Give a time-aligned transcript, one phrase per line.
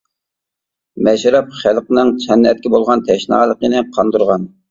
[1.07, 4.49] مەشرەپ خەلقنىڭ سەنئەتكە بولغان تەشنالىقىنى قاندۇرغان.